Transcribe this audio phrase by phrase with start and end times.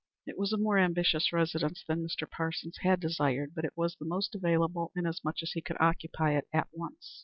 [0.25, 2.27] It was a more ambitious residence than Mr.
[2.27, 6.47] Parsons had desired, but it was the most available, inasmuch as he could occupy it
[6.51, 7.19] at once.